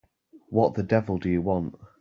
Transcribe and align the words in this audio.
What 0.49 0.73
the 0.73 0.81
devil 0.81 1.19
do 1.19 1.29
you 1.29 1.43
want? 1.43 1.75